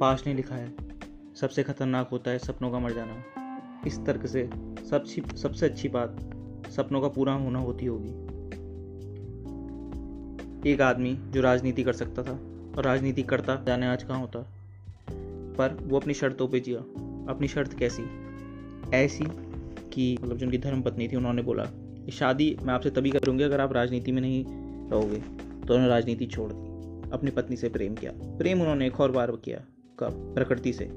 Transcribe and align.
पास 0.00 0.24
ने 0.26 0.34
लिखा 0.34 0.54
है। 0.54 0.72
सबसे 1.36 1.62
खतरनाक 1.62 2.08
होता 2.08 2.30
है 2.30 2.38
सपनों 2.38 2.70
का 2.70 2.78
मर 2.78 2.92
जाना। 2.92 3.24
इस 3.86 4.04
तर्क 4.06 4.26
से 4.26 4.50
सब 4.90 5.04
सबसे 5.36 5.66
अच्छी 5.66 5.88
बात, 5.88 6.16
सपनों 6.70 7.00
का 7.00 7.08
पूरा 7.08 7.32
होना 7.32 7.58
होती 7.58 7.86
होगी। 7.86 8.24
एक 10.70 10.80
आदमी 10.80 11.14
जो 11.14 11.40
राजनीति 11.40 11.82
कर 11.82 11.92
सकता 11.92 12.22
था, 12.22 12.32
और 12.78 12.84
राजनीति 12.84 13.22
करता 13.22 13.64
जाने 13.66 13.86
आज 13.86 14.02
कहाँ 14.02 14.20
होता। 14.20 14.46
पर 15.58 15.78
वो 15.82 15.96
अपनी 15.96 16.14
शर्तों 16.14 16.48
पे 16.48 16.60
जिया। 16.60 16.78
अपनी 17.32 17.48
शर्त 17.48 17.78
कैसी? 17.78 18.02
ऐसी 18.94 19.24
कि 19.90 20.18
मतलब 20.22 20.36
जो 20.36 20.46
उनकी 20.46 20.58
धर्म 20.58 20.82
पत्नी 20.82 21.08
थी, 21.08 21.16
उन्होंने 21.16 21.42
बोला 21.42 21.64
शादी 22.12 22.56
मैं 22.62 22.74
आपसे 22.74 22.90
तभी 22.90 23.10
करूँगी 23.10 23.44
अगर 23.44 23.60
आप 23.60 23.72
राजनीति 23.72 24.12
में 24.12 24.22
नहीं 24.22 24.44
रहोगे। 24.90 25.16
तो 25.16 25.74
उन्होंने 25.74 25.88
राजनीति 25.88 26.26
छोड़ 26.26 26.52
दी। 26.52 26.74
अपनी 27.10 27.30
पत्नी 27.30 27.56
से 27.56 27.68
प्रेम 27.68 27.94
किया। 27.94 28.12
प्रेम 28.38 28.60
उन्होंने 28.60 28.86
एक 28.86 29.00
और 29.00 29.12
बार 29.12 29.30
किया। 29.30 29.64
कब 30.00 30.32
प्रकृति 30.34 30.72
से। 30.72 30.88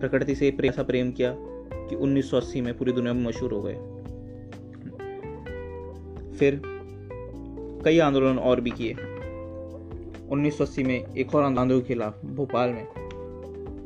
प्रकृति 0.00 0.34
से 0.34 0.58
ऐसा 0.64 0.82
प्रेम 0.82 1.12
किया 1.12 1.34
कि 1.88 1.96
1980 1.96 2.60
में 2.60 2.78
पूरी 2.78 2.92
दुनिया 2.92 3.12
में 3.12 3.24
मशहूर 3.24 3.52
हो 3.52 3.62
गए। 3.62 3.74
फिर 6.38 6.62
कई 7.84 7.98
आंदोलन 7.98 8.38
और 8.38 8.60
भी 8.60 8.70
किए। 8.70 8.92
1980 10.28 10.82
में 10.82 11.14
एक 11.14 11.34
और 11.34 11.42
आंदोलन 11.44 11.80
के 11.80 11.86
खिलाफ 11.86 12.24
भोपाल 12.24 12.70
में। 12.70 12.86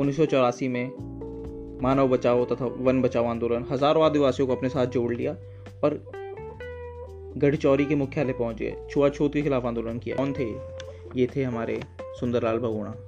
उन्नीस 0.00 0.16
सौ 0.16 0.26
चौरासी 0.26 0.68
में 0.68 0.90
मानव 1.82 2.08
बचाओ 2.08 2.44
तथा 2.44 2.66
वन 2.66 3.02
बचाओ 3.02 3.24
आंदोलन 3.24 3.64
हज़ारों 3.70 4.04
आदिवासियों 4.04 4.48
को 4.48 4.54
अपने 4.54 4.68
साथ 4.68 4.86
जोड़ 4.86 5.14
लिया 5.14 5.32
और 5.84 6.12
गढ़चौरी 7.36 7.84
के 7.84 7.94
मुख्यालय 7.94 8.32
पहुँच। 8.32 8.56
गए 8.56 8.86
छुआछूत 8.90 9.32
के 9.32 9.42
खिलाफ 9.42 9.64
आंदोलन 9.64 9.98
किया। 9.98 10.16
कौन 10.16 10.32
थे? 10.32 10.54
ये 11.20 11.28
थे 11.36 11.42
हमारे 11.42 11.82
सुंदरलाल 12.00 12.58
बहुगुणा 12.58 13.05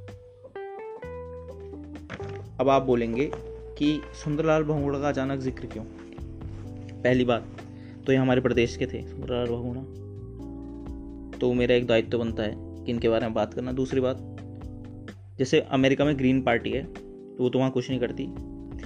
अब 2.59 2.69
आप 2.69 2.83
बोलेंगे 2.83 3.31
कि 3.79 4.01
सुंदरलाल 4.15 4.63
बहुगुणा 4.63 4.99
का 5.01 5.09
अचानक 5.09 5.41
ज़िक्र 5.41 5.67
क्यों? 5.67 5.83
पहली 6.95 7.25
बात 7.25 7.45
तो 8.07 8.13
ये 8.13 8.19
हमारे 8.19 8.41
प्रदेश 8.41 8.77
के 8.77 8.87
थे, 8.87 9.03
सुंदरलाल 9.03 9.47
बहुगुणा। 9.47 9.81
तो 11.39 11.53
मेरा 11.53 11.75
एक 11.75 11.87
दायित्व 11.87 12.11
तो 12.11 12.19
बनता 12.19 12.43
है 12.43 12.55
कि 12.85 12.91
इनके 12.93 13.09
बारे 13.09 13.27
में 13.27 13.35
बात 13.35 13.55
करना। 13.55 13.73
दूसरी 13.73 14.01
बात, 14.01 14.19
जैसे 15.39 15.61
अमेरिका 15.61 16.05
में 16.05 16.17
ग्रीन 16.19 16.41
पार्टी 16.43 16.71
है 16.71 16.83
तो 16.85 17.43
वो 17.43 17.49
तो 17.49 17.59
वहाँ 17.59 17.71
कुछ 17.71 17.91
नहीं 17.91 18.01
करती। 18.01 18.25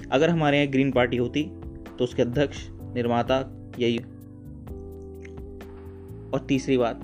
अगर 0.09 0.29
हमारे 0.29 0.57
यहाँ 0.57 0.71
ग्रीन 0.71 0.91
पार्टी 0.91 1.17
होती 1.17 1.43
तो 1.89 2.03
उसके 2.03 2.21
अध्यक्ष, 2.21 2.67
निर्माता 2.93 3.39
यही। 3.79 3.97
और 6.29 6.45
तीसरी 6.47 6.77
बात, 6.77 7.01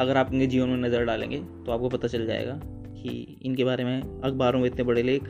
अगर 0.00 0.16
आप 0.16 0.32
इनके 0.32 0.46
जीवन 0.46 0.68
में 0.68 0.88
नज़र 0.88 1.04
डालेंगे 1.04 1.38
तो 1.38 1.72
आपको 1.72 1.88
पता 1.88 2.08
चल 2.08 2.26
जाएगा 2.26 2.60
कि 2.94 3.40
इनके 3.42 3.64
बारे 3.64 3.84
में 3.84 4.00
अखबारों 4.00 4.60
में 4.60 4.66
इतने 4.66 4.84
बड़े 4.84 5.02
लेख 5.02 5.28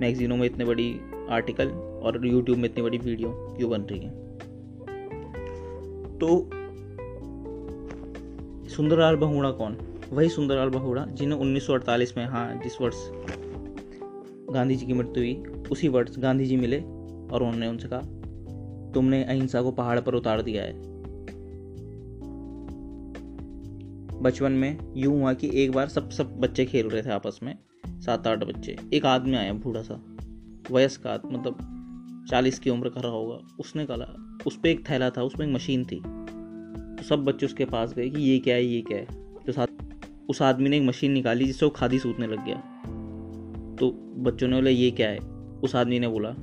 मैगजीनों 0.00 0.36
में 0.36 0.46
इतने 0.46 0.64
बड़ी 0.64 1.00
आर्टिकल 1.30 1.68
और 1.68 2.26
यूट्यूब 2.26 2.58
में 2.58 2.64
इतनी 2.64 2.82
बड़ी 2.82 2.98
वीडियो 2.98 3.54
क्यों 3.56 3.70
बन 3.70 3.82
रही 3.82 4.00
है? 4.00 4.10
तो 6.18 6.50
सुंदरलाल 8.68 9.16
बहुड़ा 9.16 9.50
कौन? 9.50 9.76
वही 10.12 10.28
सुंदरलाल 10.28 10.68
बहुड़ा 10.68 11.06
जिन्हें 11.06 11.38
1948 11.40 12.16
में 12.16 12.26
हाँ 12.26 12.60
जिस 12.62 12.80
वर्ष 12.80 12.96
गांधी 14.54 14.76
जी 14.76 14.86
की 14.86 14.92
मृत्यु 14.92 15.18
हुई, 15.18 15.42
उसी 15.72 15.88
वर्ष 15.88 16.18
गांधी 16.18 16.44
जी 16.44 16.56
मिले 16.56 16.80
और 17.32 17.42
उन्होंने 17.42 17.68
उनसे 17.68 17.88
कहा, 17.88 18.00
तुमने 18.92 19.24
अहिंसा 19.24 19.62
को 19.62 19.70
पहाड़ 19.70 20.00
पर 20.00 20.14
उतार 20.14 20.42
दिया 20.42 20.62
है। 20.62 20.72
बचपन 24.22 24.52
में 24.52 24.78
यूँ 24.96 25.20
हुआ 25.20 25.32
कि 25.32 25.50
एक 25.54 25.72
बार 25.72 25.88
सब 25.88 26.10
सब 26.10 26.36
बच्चे 26.40 26.64
खेल 26.64 26.88
रहे 26.88 27.02
थे 27.02 27.10
आपस 27.10 27.40
में 27.42 27.58
सात 28.00 28.26
आठ 28.26 28.44
बच्चे। 28.44 28.76
एक 28.94 29.06
आदमी 29.06 29.36
आया 29.36 29.52
बूढ़ा 29.52 29.82
सा, 29.82 30.02
वयस्क 30.70 31.06
आदमी 31.06 31.36
मतलब 31.36 31.76
चालीस 32.30 32.58
की 32.58 32.70
उम्र 32.70 32.88
का 32.88 33.00
रहा 33.00 33.12
होगा। 33.12 33.38
उसने 33.60 33.86
कहा, 33.90 34.38
उस 34.46 34.56
पर 34.56 34.68
एक 34.68 34.90
थैला 34.90 35.10
था 35.10 35.22
उसमें 35.22 35.46
एक 35.46 35.54
मशीन 35.54 35.84
थी। 35.84 35.96
तो 36.96 37.02
सब 37.02 37.24
बच्चे 37.24 37.46
उसके 37.46 37.64
पास 37.64 37.94
गए 37.94 38.10
कि 38.10 38.22
ये 38.22 38.38
क्या 38.38 38.54
है, 38.54 38.64
ये 38.64 38.80
क्या 38.80 38.98
है। 38.98 39.04
तो 39.46 39.52
साथ, 39.52 39.66
उस 40.28 40.42
आदमी 40.42 40.68
ने 40.68 40.76
एक 40.76 40.82
मशीन 40.82 41.12
निकाली 41.12 41.44
जिससे 41.44 41.66
वो 41.66 41.70
खादी 41.70 41.98
सूतने 41.98 42.26
लग 42.26 42.44
गया। 42.44 42.56
तो 43.76 43.90
बच्चों 44.16 44.48
ने 44.48 44.54
बोला, 44.54 44.70
ये 44.70 44.90
क्या 44.90 45.08
है? 45.08 45.18
उस 45.64 45.76
आदमी 45.76 45.98
ने 45.98 46.08
बोला, 46.08 46.34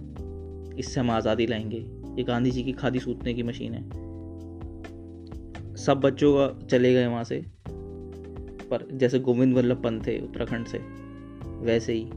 इससे 0.78 1.00
हम 1.00 1.12
आज़ादी 1.12 1.47
लाएँगे। 1.47 1.78
ये 2.17 2.23
गांधी 2.23 2.51
जी 2.51 2.63
की 2.63 2.72
खादी 2.72 3.00
सूतने 3.00 3.34
की 3.34 3.44
मशीन 3.44 3.73
है। 3.73 3.84
सब 5.75 6.00
बच्चों 6.00 6.34
का 6.34 6.66
चले 6.66 6.94
गए 6.94 7.07
वहाँ 7.07 7.23
से। 7.23 7.46
पर 8.72 8.88
जैसे 8.94 9.19
गोविंद 9.19 9.53
वल्लभ 9.53 9.84
पंत 9.84 10.07
थे 10.07 10.19
उत्तराखंड 10.19 10.66
से 10.66 11.06
वैसे 11.62 11.94
ही, 11.94 12.09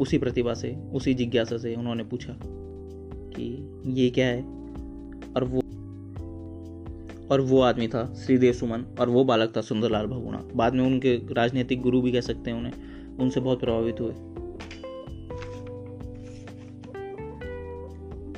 उसी 0.00 0.18
प्रतिभा 0.18 0.54
से, 0.54 0.76
उसी 0.92 1.14
जिज्ञासा 1.14 1.58
से 1.58 1.74
उन्होंने 1.74 2.04
पूछा 2.04 2.36
कि 3.36 3.72
ये 3.86 4.10
क्या 4.10 4.26
है? 4.26 4.42
और 5.36 5.44
वो 5.44 5.62
और 7.30 7.40
वो 7.40 7.60
आदमी 7.60 7.88
था 7.88 8.14
श्रीदेव 8.14 8.52
सुमन, 8.52 8.84
और 9.00 9.08
वो 9.08 9.24
बालक 9.24 9.56
था 9.56 9.60
सुंदरलाल 9.60 10.06
भगुणा। 10.06 10.48
बाद 10.56 10.74
में 10.74 10.84
उनके 10.84 11.16
राजनीतिक 11.16 11.82
गुरु 11.82 12.02
भी 12.02 12.12
कह 12.12 12.20
सकते 12.20 12.50
हैं 12.50 12.58
उन्हें। 12.58 12.72
उनसे 13.18 13.40
बहुत 13.40 13.60
प्रभावित 13.60 14.00
हुए। 14.00 14.12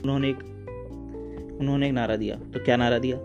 उन्होंने 0.03 0.31
एक 0.31 0.37
उन्होंने 1.61 1.87
एक 1.87 1.93
नारा 1.93 2.17
दिया। 2.17 2.37
तो 2.37 2.65
क्या 2.65 2.77
नारा 2.77 2.99
दिया? 2.99 3.17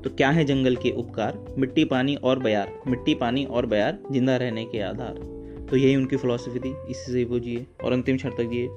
तो 0.00 0.10
क्या 0.10 0.30
है 0.30 0.44
जंगल 0.44 0.76
के 0.76 0.90
उपकार? 0.90 1.54
मिट्टी, 1.58 1.84
पानी 1.84 2.16
और 2.16 2.38
बयार। 2.38 2.80
मिट्टी, 2.86 3.14
पानी 3.14 3.44
और 3.44 3.66
बयार 3.66 3.98
ज़िंदा 4.12 4.36
रहने 4.36 4.64
के 4.64 4.80
आधार। 4.80 5.37
तो 5.70 5.76
यही 5.76 5.96
उनकी 5.96 6.16
फिलॉसफी 6.16 6.58
थी। 6.58 6.74
इसी 6.90 7.12
से 7.12 7.24
वो 7.24 7.38
जिए 7.38 7.66
और 7.84 7.92
अंतिम 7.92 8.16
क्षण 8.16 8.30
तक 8.30 8.44
जिए 8.44 8.68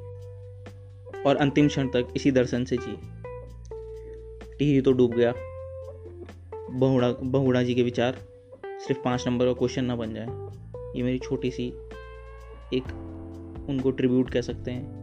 और 1.26 1.36
अंतिम 1.36 1.68
क्षण 1.68 1.88
तक 1.88 2.08
इसी 2.16 2.32
दर्शन 2.32 2.66
से 2.66 2.78
जिए। 2.78 2.96
टिहरी 4.60 4.82
तो 4.82 4.92
डूब 4.92 5.12
गया। 5.12 5.34
बहुड़ा 6.72 7.12
बहुड़ा 7.12 7.64
जी 7.64 7.76
के 7.76 7.84
विचार 7.84 8.18
सिर्फ़ 8.66 9.02
पाँच 9.02 9.28
नंबर 9.28 9.46
का 9.46 9.54
क्वेश्चन 9.54 9.86
ना 9.86 9.96
बन 9.96 10.14
जाए। 10.14 10.28
ये 10.98 11.04
मेरी 11.04 11.20
छोटी 11.20 11.52
सी 11.52 11.68
एक 12.74 12.84
उनको 13.70 13.92
ट्रिब्यूट 13.92 14.30
कह 14.30 14.42
सकते 14.42 14.72
हैं। 14.72 15.02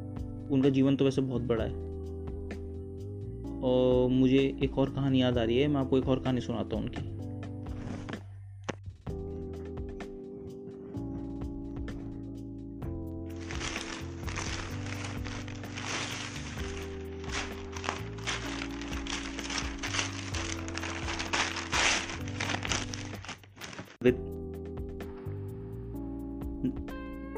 उनका 0.48 0.68
जीवन 0.68 0.96
तो 0.96 1.04
वैसे 1.04 1.20
बहुत 1.22 1.42
बड़ा 1.42 1.64
है। 1.64 1.88
और 3.62 4.08
मुझे 4.08 4.58
एक 4.62 4.78
और 4.78 4.90
कहानी 4.90 5.22
याद 5.22 5.38
आ 5.38 5.42
रही 5.42 5.58
है। 5.58 5.68
मैं 5.68 5.80
आपको 5.80 5.98
एक 5.98 6.08
और 6.08 6.18
कहानी 6.18 6.40
सुनाता 6.40 6.76
हूँ 6.76 6.84
उनकी। 6.84 7.17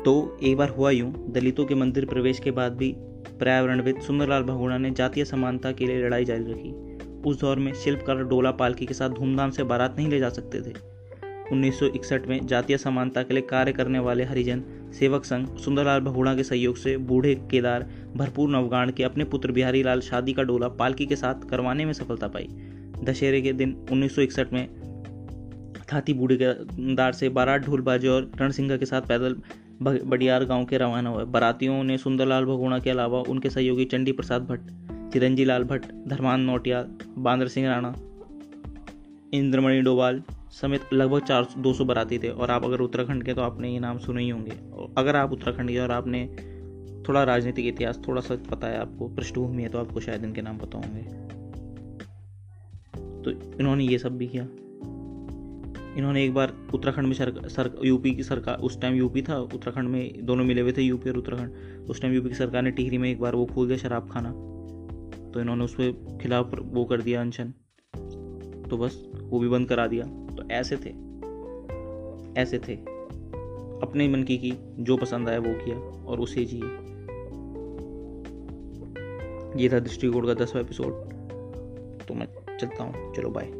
तो 0.04 0.38
एक 0.42 0.56
बार 0.56 0.68
हुआ 0.68 0.90
यूँ, 0.90 1.32
दलितों 1.32 1.64
के 1.64 1.74
मंदिर 1.74 2.04
प्रवेश 2.04 2.38
के 2.38 2.50
बाद 2.50 2.72
भी 2.72 2.94
पर्यावरणविद 3.40 4.00
सुंदरलाल 4.00 4.42
भगोड़ा 4.42 4.78
ने 4.78 4.90
जातीय 4.90 5.24
समानता 5.24 5.72
के 5.72 5.86
लिए 5.86 6.02
लड़ाई 6.02 6.24
जारी 6.24 6.44
रखी। 6.44 6.70
उस 7.30 7.40
दौर 7.40 7.58
में 7.58 7.74
शिल्पकार 7.74 8.16
डोला 8.16 8.50
पालकी 8.50 8.86
के 8.86 8.94
साथ 8.94 9.10
धूमधाम 9.10 9.50
से 9.50 9.62
बारात 9.62 9.96
नहीं 9.98 10.08
ले 10.08 10.18
जा 10.18 10.28
सकते 10.28 10.60
थे। 10.60 10.74
1961 11.52 12.26
में 12.26 12.46
जातीय 12.46 12.78
समानता 12.78 13.22
के 13.22 13.34
लिए 13.34 13.42
कार्य 13.42 13.72
करने 13.72 13.98
वाले 13.98 14.24
हरिजन 14.24 14.62
सेवक 14.98 15.24
संघ 15.24 15.56
सुंदरलाल 15.56 16.00
बहुड़ा 16.00 16.34
के 16.34 16.44
सहयोग 16.44 16.76
से 16.76 16.96
बूढ़े 16.96 17.34
केदार 17.34 17.90
भरपूर 18.16 18.50
नवगाण 18.50 18.90
के 18.90 19.02
अपने 19.02 19.24
पुत्र 19.24 19.52
बिहारी 19.52 19.82
लाल 19.82 20.00
शादी 20.00 20.32
का 20.32 20.42
डोला 20.42 20.68
पालकी 20.68 21.06
के 21.06 21.16
साथ 21.16 21.34
करवाने 21.34 21.84
में 21.84 21.92
सफलता 21.92 22.28
पाई। 22.28 22.48
दशहरे 23.04 23.42
के 23.42 23.52
दिन 23.52 23.86
1961 23.92 24.52
में 24.52 24.89
थाती 25.92 26.12
बूढ़े 26.14 26.36
केदार 26.36 27.12
से, 27.12 27.28
बारात 27.28 27.60
ढोल 27.60 27.80
बाजे 27.80 28.08
और 28.08 28.30
रणसिंगा 28.36 28.76
के 28.76 28.86
साथ 28.86 29.02
पैदल 29.02 29.36
बडियार 29.82 30.44
गाँव 30.44 30.64
के 30.64 30.78
रवाना 30.78 31.10
हुए। 31.10 31.24
बारातियों 31.24 31.82
ने 31.84 31.96
सुंदरलाल 31.98 32.44
भगोड़ा 32.44 32.78
के 32.78 32.90
अलावा 32.90 33.20
उनके 33.28 33.50
सहयोगी 33.50 33.84
चंडी 33.84 34.12
प्रसाद 34.12 34.42
भट्ट, 34.42 34.70
चिरंजी 35.12 35.44
लाल 35.44 35.64
भट्ट, 35.64 35.86
धर्मान 36.08 36.40
नोटिया 36.40 36.84
बांदर 37.18 37.48
सिंह 37.48 37.68
राणा, 37.68 37.94
इंद्रमणि 39.34 39.80
डोवाल 39.80 40.22
समेत 40.52 40.92
लगभग 40.92 41.20
चार 41.20 41.46
दो 41.58 41.72
सौ 41.72 41.84
बराती 41.84 42.18
थे। 42.18 42.28
और 42.28 42.50
आप 42.50 42.64
अगर 42.64 42.80
उत्तराखंड 42.80 43.24
के 43.24 43.34
तो 43.34 43.42
आपने 43.42 43.72
ये 43.72 43.80
नाम 43.80 43.98
सुने 43.98 44.22
ही 44.22 44.28
होंगे। 44.28 44.52
अगर 44.98 45.16
आप 45.16 45.32
उत्तराखंड 45.32 45.70
के 45.70 45.78
और 45.78 45.90
आपने 45.90 46.26
थोड़ा 47.08 47.22
राजनीतिक 47.24 47.66
इतिहास, 47.66 48.00
थोड़ा 48.08 48.20
सा 48.20 48.36
पता 48.50 48.66
है, 48.66 48.78
आपको 48.78 49.08
पृष्ठभूमि 49.08 49.62
है 49.62 49.68
तो 49.68 49.78
आपको 49.78 50.00
शायद 50.00 50.24
इनके 50.24 50.42
नाम 50.42 50.58
पता 50.58 50.78
होंगे। 50.78 51.02
तो 53.22 53.30
इन्होंने 53.60 53.84
ये 53.84 53.98
सब 53.98 54.16
भी 54.18 54.26
किया। 54.26 54.46
इन्होंने 55.96 56.24
एक 56.24 56.34
बार 56.34 56.54
उत्तराखंड 56.74 57.06
में 57.06 57.14
सर, 57.14 57.48
सर 57.48 57.80
यूपी 57.84 58.14
की 58.14 58.22
सरकार 58.22 58.58
उस 58.58 58.80
टाइम 58.80 58.94
यूपी 58.94 59.22
था 59.22 59.38
उत्तराखंड 59.38 59.88
में 59.88 60.26
दोनों 60.26 60.44
मिले 60.44 60.60
हुए 60.60 60.72
थे 60.72 60.82
यूपी 60.82 61.10
और 61.10 61.16
उत्तराखंड। 61.16 61.52
उस 61.90 62.02
टाइम 62.02 62.14
यूपी 62.14 62.28
की 62.28 62.34
सरकार 62.34 62.62
ने 62.62 62.70
टिहरी 62.70 62.98
में 62.98 63.10
एक 63.10 63.20
बार 63.20 63.34
वो 63.34 63.46
खोल 63.46 63.66
दिया 63.66 63.78
शराब 63.78 64.10
खाना। 64.10 64.30
तो 65.30 65.40
इन्होंने 65.40 65.64
उस 65.64 65.74
पर 65.80 66.18
खिलाफ 66.22 66.50
वो 66.62 66.84
कर 66.84 67.00
दिया 67.00 67.20
अनशन। 67.20 67.52
तो 68.70 68.76
बस 68.76 69.08
वो 69.20 69.38
भी 69.38 69.48
बंद 69.48 69.68
करा 69.68 69.86
दिया। 69.86 70.04
तो 70.04 70.50
ऐसे 70.50 70.76
थे। 70.76 70.94
ऐसे 72.40 72.58
थे। 72.58 72.74
अपने 73.82 74.08
मन 74.08 74.22
की 74.22 74.38
की 74.38 74.54
जो 74.78 74.96
पसंद 74.96 75.28
आया 75.28 75.38
वो 75.38 75.54
किया 75.54 75.78
और 76.06 76.20
उसे 76.20 76.44
जिए। 76.44 76.90
ये 79.62 79.68
था 79.68 79.78
दृष्टिकोण 79.78 80.26
का 80.26 80.34
दसवा 80.34 80.60
एपिसोड 80.60 80.92
तो 82.08 82.14
मैं 82.14 82.56
चलता 82.58 82.84
हूँ। 82.84 83.14
चलो 83.14 83.30
बाय 83.30 83.59